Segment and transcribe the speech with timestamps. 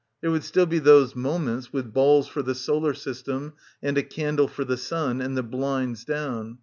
[0.21, 3.53] There would still be those moments, with balls for the solar system
[3.83, 6.57] and a candle for the sun, and the blinds down.